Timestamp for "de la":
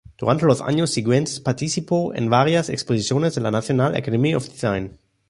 3.35-3.51